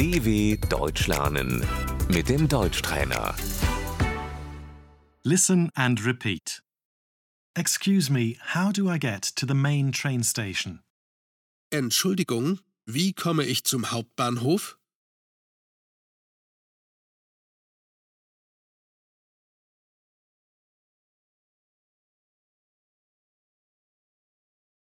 [0.00, 1.62] DW Deutsch lernen
[2.08, 3.34] mit dem Deutschtrainer.
[5.24, 6.62] Listen and repeat.
[7.54, 10.80] Excuse me, how do I get to the main train station?
[11.70, 14.78] Entschuldigung, wie komme ich zum Hauptbahnhof?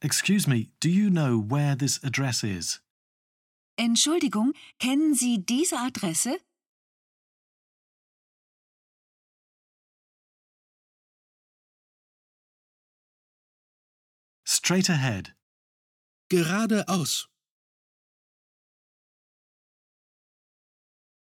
[0.00, 2.80] Excuse me, do you know where this address is?
[3.82, 6.38] Entschuldigung, kennen Sie diese Adresse?
[14.44, 15.34] Straight ahead.
[16.28, 17.30] Geradeaus.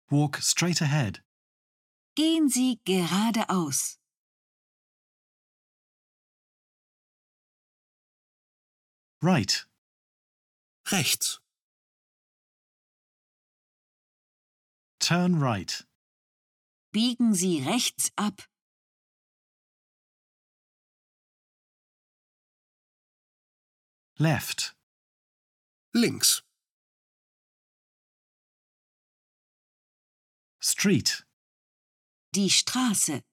[0.10, 1.24] Walk straight ahead.
[2.16, 4.00] Gehen Sie geradeaus.
[9.22, 9.66] Right.
[10.92, 11.43] Rechts.
[15.04, 15.86] Turn right.
[16.94, 18.48] Biegen Sie rechts ab.
[24.18, 24.78] Left.
[25.94, 26.44] Links.
[30.62, 31.26] Street.
[32.34, 33.24] Die Straße.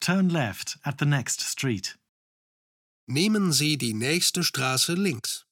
[0.00, 1.96] Turn left at the next street.
[3.06, 5.46] Nehmen Sie die nächste Straße links.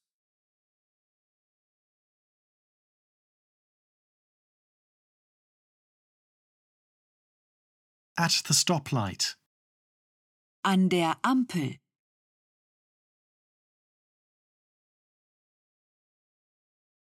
[8.18, 9.36] At the stoplight.
[10.64, 11.78] An der Ampel.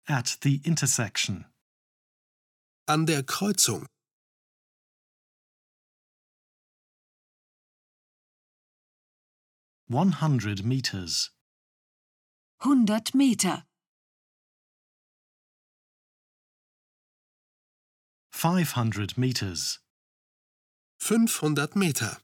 [0.06, 1.47] At the intersection.
[2.87, 3.87] An der Kreuzung.
[9.89, 11.31] One hundred meters.
[12.61, 13.62] 100 Meter.
[18.31, 19.78] Five hundred meters.
[20.98, 22.19] 500 Meter.